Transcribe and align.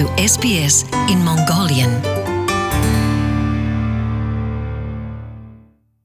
to 0.00 0.06
SBS 0.16 0.88
in 1.12 1.18
Mongolian. 1.28 1.92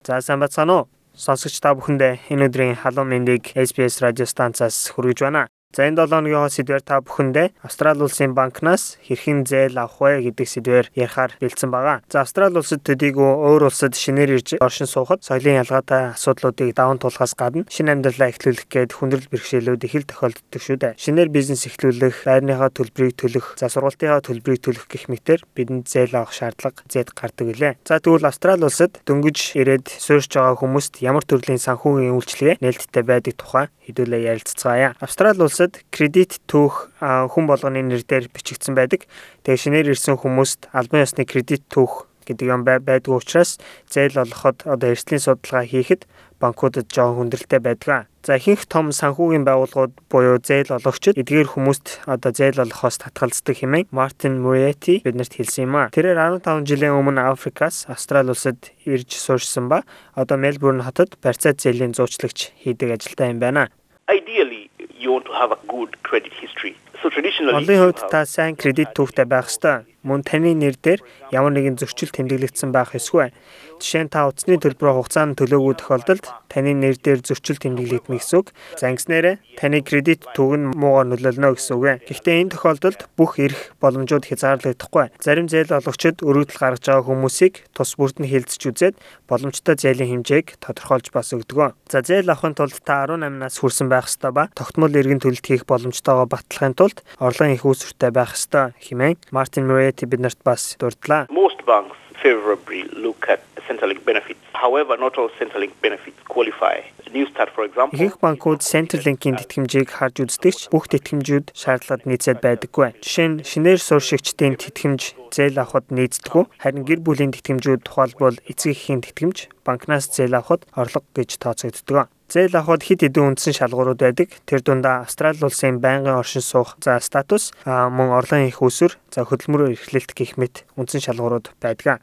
За 0.07 0.21
сайн 0.21 0.39
бацгаана 0.39 0.73
уу? 0.73 0.87
Сонсогч 1.15 1.63
та 1.63 1.71
бүхэндээ 1.71 2.27
энэ 2.27 2.51
өдрийн 2.51 2.75
халуун 2.75 3.07
мэндийг 3.07 3.55
SBS 3.55 4.03
радио 4.03 4.27
станцаас 4.27 4.91
хүргэж 4.91 5.23
байна. 5.23 5.47
За 5.75 5.83
энэ 5.83 6.07
7 6.07 6.23
өдрийн 6.23 6.47
сэдвээр 6.47 6.83
та 6.87 7.03
бүхэндээ 7.03 7.59
Австрали 7.59 8.07
улсын 8.07 8.31
банкнаас 8.31 8.95
хэрхэн 9.03 9.43
зээл 9.43 9.75
авах 9.75 9.99
вэ 9.99 10.31
гэдэг 10.31 10.47
сэдвээр 10.47 10.87
ярихаар 10.95 11.35
бэлдсэн 11.35 11.67
байгаа. 11.67 11.99
За 12.07 12.23
Австрали 12.23 12.55
улсад 12.55 12.87
төдийгүй 12.87 13.19
өөр 13.19 13.67
улсад 13.67 13.91
шинээр 13.91 14.39
ирж 14.39 14.55
оршин 14.63 14.87
суухад 14.87 15.27
соёлын 15.27 15.59
ялгаатай 15.67 16.15
асуудлуудыг 16.15 16.71
даван 16.79 16.95
туулахаас 16.95 17.35
гадна 17.35 17.67
шинэ 17.67 17.91
амьдралаа 17.91 18.31
эхлүүлэх 18.31 18.71
гээд 18.71 18.95
хүндрэл 18.95 19.27
бэрхшээлүүд 19.27 19.83
их 19.83 19.95
л 19.99 20.07
тохиолддог 20.07 20.61
шүү 20.63 20.79
дээ. 20.79 20.95
Шинээр 20.95 21.27
бизнес 21.27 21.67
эхлүүлэх, 21.67 22.23
байрныхаа 22.23 22.71
төлбөрийг 22.71 23.19
төлөх, 23.19 23.59
за 23.59 23.67
сургалтынхаа 23.67 24.23
төлбөрийг 24.23 24.63
төлөх 24.63 24.87
гэх 24.87 25.11
мэтэр 25.11 25.43
бидэнд 25.59 25.91
зээл 25.91 26.23
авах 26.23 26.31
шаардлага 26.31 26.87
зэд 26.87 27.11
гардаг 27.11 27.51
үлээ. 27.51 27.83
За 27.83 27.99
тэгвэл 27.99 28.31
Австрали 28.31 28.63
улсад 28.63 29.03
дөнгөж 29.03 29.59
ирээд 29.59 29.91
суурьж 29.91 30.39
байгаа 30.39 30.55
хүмүүст 30.55 31.03
ямар 31.03 31.27
төрлийн 31.27 31.59
санхүүгийн 31.59 32.15
үйлчилгээ 32.15 32.63
нээлттэй 32.63 33.03
байдаг 33.03 33.35
тухай 33.35 33.67
хэдүүлээ 33.85 34.27
ярилцгаая. 34.33 34.97
Австрали 34.99 35.45
улсад 35.45 35.79
кредит 35.93 36.41
түүх 36.49 36.89
хүн 36.99 37.45
болгоны 37.45 37.85
нэр 37.85 38.01
дээр 38.01 38.33
бичигдсэн 38.33 38.73
байдаг. 38.73 39.05
Тэгээ 39.45 39.61
шинээр 39.61 39.93
ирсэн 39.93 40.17
хүмүүст 40.17 40.73
албан 40.73 41.05
ёсны 41.05 41.23
кредит 41.29 41.63
түүх 41.69 42.09
гэдэг 42.27 42.47
юм 42.49 42.61
байдгүй 42.65 43.15
учраас 43.15 43.61
зээл 43.87 44.25
олоход 44.25 44.65
одоо 44.65 44.91
эрсдлийн 44.91 45.23
судалгаа 45.23 45.63
хийхэд 45.63 46.09
банкудад 46.39 46.91
жоохон 46.91 47.29
хүндрэлтэй 47.29 47.61
байдаг. 47.63 48.07
За 48.25 48.35
ихэнх 48.35 48.65
том 48.65 48.89
санхүүгийн 48.91 49.45
байгууллагууд 49.45 49.93
буюу 50.09 50.41
зээл 50.41 50.75
олгогчид 50.75 51.15
эдгээр 51.15 51.53
хүмүүст 51.53 52.09
одоо 52.09 52.31
зээл 52.33 52.65
олохоос 52.65 52.97
татгалздаг 52.99 53.55
хэмээн 53.61 53.87
Мартин 53.93 54.41
Мурети 54.41 55.05
биднэрт 55.05 55.37
хэлсэн 55.37 55.69
юм 55.69 55.75
а. 55.77 55.93
Тэрээр 55.93 56.41
15 56.41 56.65
жилийн 56.65 56.97
өмнө 56.97 57.21
Африкаас 57.21 57.85
Австрали 57.85 58.33
улсад 58.33 58.73
ирж 58.83 59.13
суурьсан 59.13 59.69
ба 59.69 59.85
одоо 60.17 60.37
Мельбурн 60.41 60.81
хотод 60.81 61.15
барьцаа 61.21 61.53
зээлийн 61.53 61.93
зуучлагч 61.93 62.51
хийдэг 62.65 62.97
ажилтаа 62.97 63.29
юм 63.29 63.39
байна. 63.39 63.69
Ideally, 64.09 64.69
you 64.97 65.13
want 65.13 65.25
to 65.25 65.33
have 65.33 65.51
a 65.53 65.59
good 65.69 66.01
credit 66.01 66.33
history. 66.33 66.73
Олон 67.05 67.77
хувьд 67.93 68.01
та 68.09 68.25
сайн 68.25 68.57
кредит 68.57 68.97
түүхтэй 68.97 69.29
байх 69.29 69.53
ёстой. 69.53 69.85
Мөн 70.05 70.21
таны 70.21 70.53
нэр 70.53 70.77
дээр 70.77 71.01
ямар 71.33 71.53
нэгэн 71.53 71.77
зөрчил 71.81 72.13
тэмдэглэгдсэн 72.13 72.69
байх 72.69 72.93
ёсгүй. 72.93 73.33
Жишээ 73.81 74.05
нь 74.05 74.13
та 74.13 74.29
утасны 74.29 74.61
төлбөрөө 74.61 75.01
хугацаанд 75.01 75.37
төлөөгүй 75.41 75.81
тохиолдолд 75.81 76.25
таны 76.45 76.77
нэр 76.77 76.97
дээр 77.01 77.25
зөрчил 77.25 77.57
тэмдэглэгдэнэ 77.57 78.21
гэсэн 78.21 78.37
үг. 78.37 78.53
За 78.77 78.93
ингэснээрээ 78.93 79.57
таны 79.57 79.81
кредит 79.81 80.21
түүх 80.37 80.61
нь 80.61 80.77
муугаар 80.77 81.09
нөлөөлнө 81.09 81.57
гэсэн 81.57 81.73
үг. 81.73 82.05
Гэхдээ 82.05 82.41
энэ 82.41 82.53
тохиолдолд 82.53 83.01
бүх 83.17 83.41
эрх 83.41 83.73
боломжууд 83.81 84.29
хязгаарлагдахгүй. 84.29 85.05
Зарим 85.17 85.49
зээл 85.49 85.73
олгогчид 85.73 86.21
өргөдөл 86.21 86.61
гаргаж 86.61 86.85
байгаа 86.85 87.05
хүмүүсийг 87.09 87.53
тус 87.73 87.97
бүрт 87.97 88.21
нь 88.21 88.29
хилцэж 88.29 88.61
үзээд 88.61 88.95
боломжтой 89.25 89.73
зээлийн 89.73 90.21
хэмжээг 90.21 90.61
тодорхойлж 90.61 91.09
бас 91.09 91.33
өгдөг. 91.33 91.73
За 91.89 92.05
зээл 92.05 92.29
авахын 92.29 92.53
тулд 92.53 92.77
та 92.85 93.09
18 93.09 93.41
нас 93.41 93.57
хүрсэн 93.57 93.89
байх 93.89 94.05
ёстой 94.05 94.31
ба 94.31 94.53
тогтмол 94.53 94.93
эргэн 94.93 95.17
төлөлт 95.17 95.43
хийх 95.43 95.65
боломжтойгоо 95.65 96.29
батлахын 96.29 96.77
тулд 96.77 96.94
орлогын 97.19 97.55
их 97.55 97.65
үүсвэртэй 97.65 98.11
байх 98.11 98.35
ёстой 98.37 98.75
хэмээн 98.79 99.17
Мартин 99.31 99.67
Мурети 99.67 100.05
биднэрт 100.05 100.39
бас 100.43 100.75
дурдлаа. 100.79 101.27
most 101.31 101.59
banks 101.65 101.97
favorably 102.21 102.83
look 102.93 103.27
at 103.29 103.41
Centrelink 103.67 104.05
benefits. 104.05 104.39
However, 104.53 104.95
not 104.97 105.17
all 105.17 105.29
Centrelink 105.39 105.73
benefits 105.81 106.21
qualify. 106.27 106.81
New 107.13 107.25
Start, 107.31 107.49
for 107.55 107.63
example, 107.65 107.95
Ихэнх 107.97 108.19
банкуд 108.19 108.59
Centrelink-ийн 108.61 109.39
тэтгэмжийг 109.39 109.89
харж 109.89 110.15
үздэгч 110.25 110.67
бүх 110.73 110.85
тэтгэмжүүд 110.91 111.55
шаардлагад 111.55 112.03
нийцээд 112.09 112.39
байдаггүй. 112.43 112.99
Жишээ 112.99 113.27
нь 113.29 113.35
шинээр 113.47 113.79
суурьшигчдийн 113.79 114.59
тэтгэмж 114.59 115.01
зээл 115.31 115.63
авахд 115.63 115.95
нийцдэггүй. 115.95 116.43
Харин 116.59 116.83
гэр 116.83 116.99
бүлийн 117.05 117.31
тэтгэмжүүд 117.31 117.81
тухайлбал 117.87 118.37
эцэг 118.51 118.75
эхийн 118.75 119.01
тэтгэмж 119.05 119.37
банкнаас 119.63 120.11
зээл 120.11 120.35
авахд 120.35 120.67
орлого 120.75 121.07
гэж 121.15 121.39
тооцогддог. 121.39 122.11
Зээл 122.29 122.57
авахд 122.57 122.83
хэд 122.89 123.05
хэдэн 123.05 123.37
үндсэн 123.37 123.53
шалгуурууд 123.53 124.01
байдаг. 124.01 124.29
Тэр 124.49 124.61
дундаа 124.65 125.05
Австрали 125.05 125.45
улсын 125.45 125.77
байнгын 125.77 126.17
оршин 126.17 126.41
суух 126.41 126.75
за 126.81 126.97
статус, 126.99 127.53
мөн 127.65 128.17
орлогын 128.17 128.49
их 128.49 128.61
усүр, 128.65 128.97
за 129.13 129.25
хөдөлмөрөөр 129.29 129.77
эрхлэлт 129.77 130.11
гэх 130.17 130.35
мэт 130.41 130.65
үндсэн 130.73 131.05
шалгуурууд 131.05 131.53
байдаг. 131.61 132.01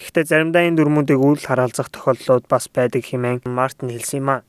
Гэхдээ 0.00 0.24
заримдаа 0.28 0.68
энэ 0.68 0.78
дүрмүүдийг 0.82 1.16
үйл 1.16 1.40
хараалцах 1.40 1.88
тохиолдлууд 1.88 2.44
бас 2.44 2.68
байдаг 2.68 3.08
хэмээн 3.08 3.48
Мартин 3.48 3.88
хэлсэн 3.88 4.20
юм 4.20 4.30
а. 4.30 4.44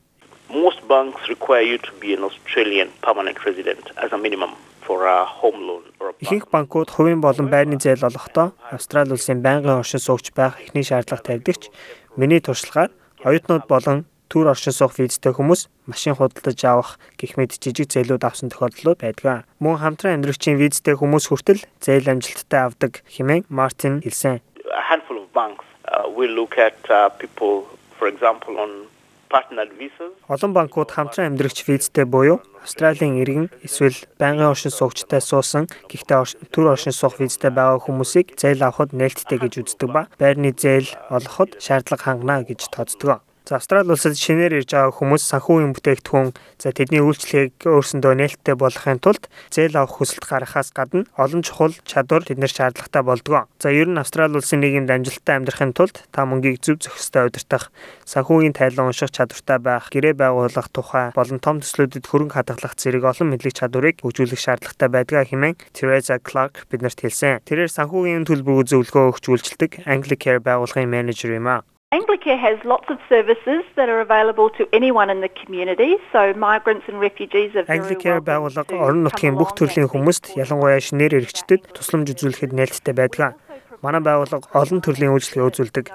most 0.50 0.80
banks 0.88 1.28
require 1.28 1.62
you 1.62 1.78
to 1.78 1.92
be 2.00 2.14
an 2.14 2.22
Australian 2.22 2.88
permanent 3.02 3.44
resident 3.44 3.84
as 3.96 4.12
a 4.12 4.18
minimum 4.18 4.50
for 4.86 5.06
a 5.06 5.24
home 5.24 5.60
loan 5.66 5.82
or 6.00 6.08
a. 6.10 6.12
Ихэнх 6.20 6.46
банкуд 6.50 6.90
хувийн 6.90 7.20
болон 7.20 7.48
байрны 7.50 7.76
зээл 7.78 8.04
олохдоо 8.06 8.52
Австрали 8.70 9.12
улсын 9.12 9.42
байнгын 9.42 9.78
оршин 9.82 10.00
суугч 10.00 10.30
байх 10.38 10.54
эхний 10.64 10.86
шаардлага 10.86 11.22
тавьдагч 11.22 11.70
миний 12.16 12.40
туршлагаар 12.40 12.90
оюутнууд 13.24 13.66
болон 13.66 14.06
төр 14.28 14.52
оршин 14.52 14.74
суух 14.74 14.98
визтэй 14.98 15.32
хүмүүс 15.32 15.68
машин 15.86 16.18
худалдаж 16.18 16.60
авах 16.66 16.90
гэх 17.20 17.38
мэт 17.38 17.58
жижиг 17.62 17.90
зээлүүд 17.92 18.26
авсан 18.26 18.50
тохиолдлууд 18.50 19.00
байдаг. 19.00 19.46
Мөн 19.62 19.78
хамтран 19.80 20.18
амьдрагчийн 20.18 20.58
визтэй 20.58 20.98
хүмүүс 20.98 21.30
хүртэл 21.30 21.62
зээл 21.80 22.10
амжилттай 22.10 22.60
авдаг 22.66 23.02
хэмээн 23.06 23.46
Мартин 23.48 24.02
хэлсэн. 24.02 24.42
Handful 24.90 25.22
of 25.22 25.30
banks 25.32 25.64
uh, 25.86 26.10
will 26.10 26.32
look 26.34 26.58
at 26.58 26.78
uh, 26.90 27.08
people, 27.20 27.66
for 27.98 28.06
example, 28.10 28.58
on 28.58 28.90
partnered 29.28 29.72
visas. 29.78 30.12
Олон 30.28 30.52
банкуд 30.52 30.90
хамтран 30.90 31.26
амьдрагч 31.34 31.66
визтэй 31.66 32.04
буюу 32.04 32.40
Австралийн 32.62 33.22
иргэн 33.22 33.46
эсвэл 33.62 33.94
байнгын 34.18 34.50
оршин 34.50 34.74
суугчтай 34.74 35.20
суусан 35.22 35.70
гэхдээ 35.90 36.50
төр 36.50 36.66
оршин 36.74 36.94
суух 36.94 37.18
визтэй 37.22 37.50
байгаа 37.54 37.78
хүмүүсийг 37.78 38.34
зээл 38.34 38.66
авахд 38.66 38.90
нээлттэй 38.90 39.38
гэж 39.38 39.54
үздэг 39.62 39.90
ба 39.94 40.02
байрны 40.18 40.50
зээл 40.50 40.90
олоход 41.10 41.58
шаардлага 41.62 42.02
хангана 42.02 42.42
гэж 42.42 42.70
тооцдог. 42.74 43.22
За 43.46 43.62
Австрали 43.62 43.94
улсад 43.94 44.18
шинээр 44.18 44.58
ирж 44.58 44.74
байгаа 44.74 44.90
хүмүүс 44.90 45.22
санхүүгийн 45.30 45.70
бүтээгдэхүүн 45.78 46.34
за 46.58 46.74
тэдний 46.74 46.98
үйлчлэгийг 46.98 47.62
өөрсөндөө 47.62 48.18
нээлттэй 48.18 48.58
болгохын 48.58 48.98
тулд 48.98 49.30
зээл 49.54 49.78
авах 49.78 50.02
хүсэлт 50.02 50.26
гаргахаас 50.26 50.74
гадна 50.74 51.06
олон 51.14 51.46
чухал 51.46 51.70
чадвар 51.86 52.26
тэднэр 52.26 52.50
шаардлагатай 52.50 53.06
болдог. 53.06 53.46
За 53.62 53.70
ер 53.70 53.86
нь 53.86 54.02
Австрали 54.02 54.34
улсын 54.34 54.66
нийгэмд 54.66 54.90
амжилттай 54.90 55.38
амьдрахын 55.38 55.78
тулд 55.78 55.94
та 56.10 56.26
мөнгийг 56.26 56.58
зөв 56.58 56.82
зохистой 56.82 57.30
удирдах, 57.30 57.70
санхүүгийн 58.02 58.50
тайлан 58.50 58.90
унших 58.90 59.14
чадвартай 59.14 59.62
байх, 59.62 59.94
гэрээ 59.94 60.18
байгуулах 60.18 60.66
тухай 60.74 61.14
болон 61.14 61.38
том 61.38 61.62
төслүүдэд 61.62 62.02
хөрөнгө 62.02 62.34
хадгалах 62.34 62.74
зэрэг 62.74 63.06
олон 63.06 63.30
мэдлэг 63.30 63.54
чадварыг 63.54 64.02
хөгжүүлэх 64.02 64.42
шаардлагатай 64.42 64.90
байдаг 64.90 65.30
хэмээн 65.30 65.54
Teresa 65.70 66.18
Clark 66.18 66.66
биднэрт 66.66 66.98
хэлсэн. 66.98 67.46
Тэрээр 67.46 67.70
санхүүгийн 67.70 68.26
төлбөрөө 68.26 68.74
зөвлөгөө 68.74 69.04
өгч 69.14 69.24
үйлчилдэг 69.30 69.70
Anglicare 69.86 70.42
байгууллагын 70.42 70.90
менежер 70.90 71.38
юм 71.38 71.46
а. 71.46 71.62
Anglicare 71.94 72.36
has 72.36 72.58
lots 72.64 72.90
of 72.90 72.98
services 73.08 73.62
that 73.76 73.88
are 73.88 74.00
available 74.00 74.50
to 74.50 74.66
anyone 74.72 75.08
in 75.08 75.20
the 75.20 75.28
community. 75.28 75.94
So 76.12 76.34
migrants 76.34 76.84
and 76.88 76.98
refugees 76.98 77.54
are 77.54 77.62
very 77.62 77.78
Anglicare 77.78 78.20
байгууллага 78.26 78.74
орон 78.74 79.06
нутгийн 79.06 79.38
бүх 79.38 79.54
төрлийн 79.54 79.86
хүмүүст 79.92 80.34
ялангуяа 80.34 80.82
шинээр 80.82 81.14
иргэчдэд 81.22 81.62
тусламж 81.78 82.10
үзүүлэхэд 82.10 82.58
нээлттэй 82.58 82.90
байдаг. 82.90 83.38
Манай 83.86 84.02
байгууллага 84.02 84.50
олон 84.50 84.82
төрлийн 84.82 85.14
үйлчлэгээ 85.14 85.46
үзүүлдэг. 85.46 85.86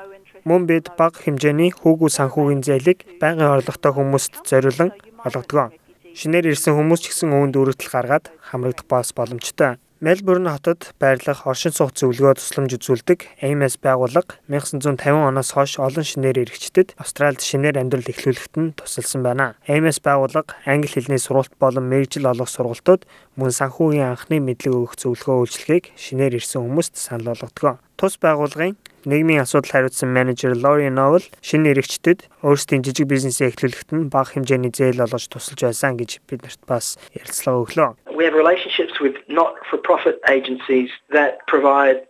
Мөн 0.48 0.64
бид 0.72 0.96
бага 0.96 1.20
хэмжээний 1.28 1.76
хүүгүү 1.76 2.08
санхүүгийн 2.08 2.64
зээлийг 2.64 3.00
байнгын 3.20 3.52
орлоготой 3.60 3.92
хүмүүст 3.92 4.48
зориулан 4.48 4.96
олгодог. 5.28 5.76
Шинээр 6.16 6.56
ирсэн 6.56 6.80
хүмүүс 6.80 7.04
ч 7.04 7.06
гэсэн 7.12 7.36
үүнд 7.36 7.60
өргөдөл 7.60 7.92
гаргаад 7.92 8.32
хамрагдах 8.48 8.88
бас 8.88 9.12
боломжтой. 9.12 9.76
Мельбурн 10.02 10.50
хотод 10.50 10.96
байрлах 10.98 11.46
оршин 11.46 11.76
суух 11.78 11.94
зөвлөгөө 11.94 12.42
тусламж 12.42 12.74
үзүүлдэг 12.74 13.20
AMS 13.46 13.78
байгууллага 13.86 14.34
1950 14.50 14.98
оноос 15.30 15.54
хойш 15.54 15.78
олон 15.78 16.02
шинээр 16.02 16.42
иргэчдэд 16.42 16.98
Австральд 16.98 17.46
шинээр 17.46 17.78
амьдрал 17.78 18.10
эхлүүлэхэд 18.10 18.56
нь 18.58 18.74
тусалсан 18.74 19.22
байна. 19.22 19.54
AMS 19.70 20.02
байгууллага 20.02 20.58
англи 20.66 20.90
хэлний 20.90 21.22
сургалт 21.22 21.54
болон 21.62 21.86
мэрэгжил 21.86 22.26
олох 22.34 22.50
сургалтууд 22.50 23.06
мөн 23.38 23.54
санхүүгийн 23.54 24.10
анхны 24.10 24.42
мэдлэг 24.42 24.74
өгөх 24.74 24.98
зөвлөгөө 24.98 25.38
үйлчилгээг 25.46 25.94
шинээр 25.94 26.42
ирсэн 26.42 26.66
хүмүүст 26.66 26.98
санал 26.98 27.38
болгодог. 27.38 27.78
Тус 27.94 28.18
байгууллагын 28.18 28.82
нийгмийн 29.06 29.42
асуудал 29.42 29.72
хариуцсан 29.72 30.10
менежер 30.14 30.54
Лори 30.54 30.90
Новел 30.90 31.26
шинэ 31.42 31.74
иргэчдэд 31.74 32.30
өөрсдийн 32.46 32.86
жижиг 32.86 33.08
бизнесээ 33.10 33.50
эхлүүлэхэд 33.50 33.90
нь 33.98 34.10
бага 34.14 34.38
хэмжээний 34.38 34.70
зээл 34.70 35.06
олгож 35.06 35.26
тусалж 35.32 35.66
байсан 35.66 35.98
гэж 35.98 36.22
биднэрт 36.30 36.62
бас 36.68 37.02
ярилцлага 37.16 37.64
өглөө. 37.66 37.90
We 38.14 38.30
have 38.30 38.38
relationships 38.38 39.02
with 39.02 39.18
not-for-profit 39.26 40.22
agencies 40.30 40.94
that 41.10 41.42
provide 41.50 42.06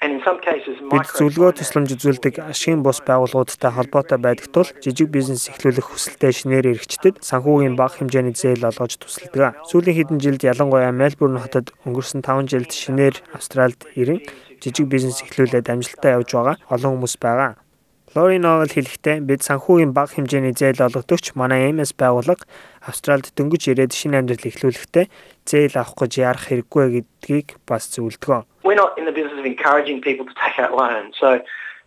Бид 0.00 1.08
зөвлөгөө 1.12 1.52
тусламж 1.60 1.92
үзүүлдэг 1.92 2.40
ашигын 2.40 2.80
бус 2.80 3.04
байгууллагуудтай 3.04 3.68
холбоотой 3.76 4.16
байдаг 4.16 4.48
тул 4.48 4.68
жижиг 4.80 5.12
бизнес 5.12 5.52
эхлүүлэх 5.52 5.92
хүсэлтэй 5.92 6.32
шинээр 6.32 6.72
иргэчдэд 6.72 7.20
санхүүгийн 7.20 7.76
бага 7.76 8.00
хэмжээний 8.00 8.32
зээл 8.32 8.64
олгож 8.64 8.96
тусалдаг. 8.96 9.60
Сүүлийн 9.68 9.96
хэдэн 10.00 10.18
жилд 10.24 10.40
ялангуяа 10.40 10.96
Мельбурн 10.96 11.36
хотод 11.36 11.76
өнгөрсөн 11.84 12.24
5 12.24 12.48
жилд 12.48 12.72
шинээр 12.72 13.20
Австральд 13.36 13.84
ирэн 13.92 14.24
жижиг 14.56 14.88
бизнес 14.88 15.20
эхлүүлээд 15.20 15.68
амжилттай 15.68 16.16
явж 16.16 16.32
байгаа 16.32 16.56
олон 16.72 16.96
хүмүүс 16.96 17.20
байгаа. 17.20 17.60
Лори 18.16 18.42
Новел 18.42 18.66
хэлэхдээ 18.66 19.22
бид 19.22 19.46
санхүүгийн 19.46 19.94
бага 19.94 20.18
хэмжээний 20.18 20.50
зээл 20.50 20.82
олгодогч 20.82 21.38
манай 21.38 21.70
MS 21.70 21.94
байгууллага 21.94 22.42
Австралид 22.82 23.30
дөнгөж 23.38 23.70
ирээд 23.70 23.94
шинэ 23.94 24.18
амьдрал 24.18 24.50
эхлүүлэхдээ 24.50 25.06
зээл 25.46 25.78
авах 25.78 25.94
гэж 25.94 26.12
ярах 26.18 26.50
хэрэггүй 26.50 26.86
гэдгийг 26.90 27.48
бас 27.70 27.86
зөвлөдгөө. 27.94 28.66
We're 28.66 28.74
not 28.74 28.98
in 28.98 29.06
the 29.06 29.14
business 29.14 29.38
of 29.38 29.46
encouraging 29.46 30.02
people 30.02 30.26
to 30.26 30.34
take 30.42 30.58
out 30.58 30.74
loans. 30.74 31.14
So 31.22 31.38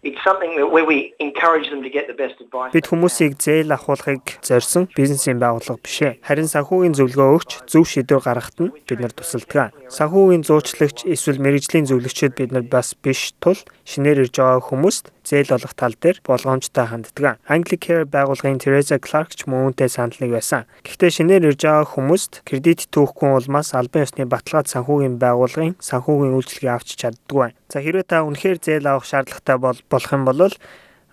It's 0.03 0.21
something 0.21 0.57
that 0.57 0.69
where 0.69 0.83
we 0.83 1.13
encourage 1.19 1.69
them 1.69 1.81
to 1.81 1.89
get 1.89 2.07
the 2.07 2.13
best 2.13 2.35
advice. 2.43 2.75
Бид 2.75 2.91
хүмүүсийг 2.91 3.39
зээл 3.39 3.71
авахуулахыг 3.71 4.43
зорьсон 4.43 4.91
бизнесийн 4.91 5.39
байгууллага 5.39 5.79
биш 5.79 6.03
ээ. 6.03 6.19
Харин 6.19 6.51
санхүүгийн 6.51 6.91
зөвлөгөө 6.99 7.29
өгч 7.39 7.51
зөв 7.71 7.87
шийдвэр 7.87 8.19
гаргахад 8.19 8.59
нь 8.67 8.75
бид 8.83 8.99
нар 8.99 9.15
тусалдаг. 9.15 9.71
Санхүүгийн 9.87 10.43
зуучлагч 10.43 11.07
эсвэл 11.07 11.39
мэрэгжлийн 11.39 11.87
зөвлөгчид 11.87 12.35
бид 12.35 12.51
нар 12.51 12.67
бас 12.67 12.91
биш 12.99 13.31
тул 13.39 13.55
шинээр 13.87 14.27
ирж 14.27 14.35
байгаа 14.43 14.59
хүмүүст 14.59 15.07
зээл 15.23 15.55
олох 15.55 15.73
тал 15.73 15.95
дээр 15.95 16.19
болгоомжтой 16.23 16.85
ханддаг. 16.87 17.39
Anglicare 17.47 18.05
байгууллагын 18.05 18.59
Teresa 18.59 18.99
Clark 18.99 19.33
ч 19.33 19.47
мөн 19.47 19.71
үүнтэй 19.73 19.89
санал 19.89 20.19
нэг 20.19 20.31
байсан. 20.35 20.67
Гэхдээ 20.83 21.11
шинээр 21.15 21.47
ирж 21.55 21.63
байгаа 21.63 21.87
хүмүүст 21.95 22.43
кредит 22.43 22.91
түүхгүй 22.91 23.39
улмаас 23.39 23.71
албан 23.73 24.03
ёсны 24.03 24.27
баталгаад 24.27 24.67
санхүүгийн 24.67 25.17
байгууллагын 25.17 25.79
санхүүгийн 25.79 26.35
үйлчилгээ 26.35 26.73
авч 26.75 26.89
чаддаггүй. 26.99 27.55
За 27.71 27.79
хэрвээ 27.79 28.05
та 28.05 28.27
үнэхээр 28.27 28.59
зээл 28.59 28.87
авах 28.91 29.07
шаардлагатай 29.07 29.57
бол 29.57 29.79
болох 29.87 30.11
юм 30.11 30.23
бол 30.27 30.51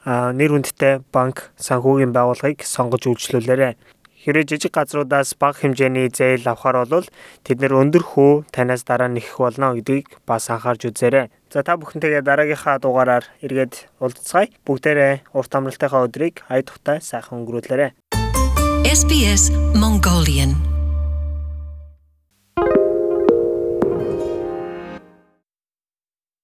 нэр 0.05 0.51
хүндтэй 0.51 1.05
банк 1.13 1.53
санхүүгийн 1.61 2.11
байгууллагыг 2.17 2.65
сонгож 2.65 3.05
үйлчлүүлээрэй. 3.05 3.77
Хэрэг 4.21 4.53
жижиг 4.53 4.77
газруудаас 4.77 5.33
бага 5.41 5.65
хэмжээний 5.65 6.13
зээл 6.13 6.45
авахар 6.45 6.85
бол 6.85 7.09
тэд 7.41 7.65
нэр 7.65 7.73
өндөр 7.73 8.05
хөө 8.05 8.53
танаас 8.53 8.85
дараа 8.85 9.09
нэхэх 9.09 9.41
болно 9.41 9.73
гэдгийг 9.73 10.21
бас 10.29 10.53
анхаарч 10.53 10.93
үзээрэй. 10.93 11.33
За 11.49 11.65
та 11.65 11.81
бүхэнтэйгээ 11.81 12.21
дараагийнхаа 12.21 12.77
дугаараар 12.85 13.25
эргээд 13.41 13.89
уулзцгаая. 13.97 14.53
Бүгдээрээ 14.69 15.33
урт 15.33 15.53
амралтынхаа 15.57 16.05
өдрийг 16.05 16.45
ая 16.53 16.61
тухтай 16.61 17.01
сайхан 17.01 17.41
өнгөрүүлээрэй. 17.41 17.97
SBS 18.85 19.49
Mongolian 19.73 20.70